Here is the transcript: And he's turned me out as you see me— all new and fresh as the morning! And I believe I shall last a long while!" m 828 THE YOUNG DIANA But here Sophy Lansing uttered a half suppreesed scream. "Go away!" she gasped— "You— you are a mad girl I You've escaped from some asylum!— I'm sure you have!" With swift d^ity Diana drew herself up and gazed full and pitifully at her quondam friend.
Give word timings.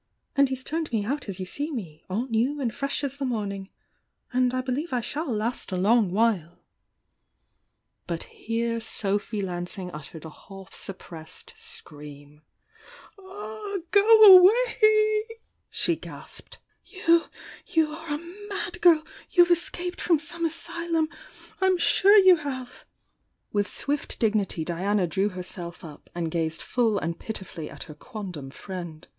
And 0.35 0.49
he's 0.49 0.63
turned 0.63 0.91
me 0.91 1.05
out 1.05 1.29
as 1.29 1.39
you 1.39 1.45
see 1.45 1.69
me— 1.71 2.03
all 2.09 2.27
new 2.27 2.59
and 2.59 2.73
fresh 2.73 3.03
as 3.03 3.19
the 3.19 3.23
morning! 3.23 3.69
And 4.33 4.51
I 4.51 4.61
believe 4.61 4.91
I 4.91 4.99
shall 5.01 5.31
last 5.31 5.71
a 5.71 5.77
long 5.77 6.09
while!" 6.11 6.65
m 8.09 8.09
828 8.09 8.09
THE 8.09 8.15
YOUNG 8.15 8.39
DIANA 8.39 8.79
But 8.79 8.79
here 8.79 8.81
Sophy 8.81 9.41
Lansing 9.43 9.91
uttered 9.91 10.25
a 10.25 10.31
half 10.31 10.73
suppreesed 10.73 11.53
scream. 11.55 12.41
"Go 13.91 14.37
away!" 14.39 15.23
she 15.69 15.95
gasped— 15.97 16.57
"You— 16.83 17.25
you 17.67 17.89
are 17.91 18.15
a 18.15 18.49
mad 18.49 18.81
girl 18.81 19.03
I 19.05 19.09
You've 19.29 19.51
escaped 19.51 20.01
from 20.01 20.17
some 20.17 20.45
asylum!— 20.45 21.09
I'm 21.61 21.77
sure 21.77 22.17
you 22.17 22.37
have!" 22.37 22.85
With 23.51 23.67
swift 23.71 24.19
d^ity 24.19 24.65
Diana 24.65 25.05
drew 25.05 25.29
herself 25.29 25.83
up 25.83 26.09
and 26.15 26.31
gazed 26.31 26.63
full 26.63 26.97
and 26.97 27.19
pitifully 27.19 27.69
at 27.69 27.83
her 27.83 27.93
quondam 27.93 28.49
friend. 28.49 29.07